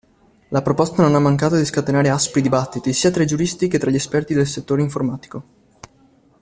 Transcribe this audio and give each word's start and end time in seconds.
La 0.47 0.63
proposta 0.63 1.03
non 1.03 1.13
ha 1.13 1.19
mancato 1.19 1.55
di 1.57 1.63
scatenare 1.63 2.09
aspri 2.09 2.41
dibattiti 2.41 2.91
sia 2.91 3.11
tra 3.11 3.21
i 3.21 3.27
giuristi 3.27 3.67
che 3.67 3.77
tra 3.77 3.91
gli 3.91 3.95
esperti 3.95 4.33
del 4.33 4.47
settore 4.47 4.81
informatico. 4.81 5.43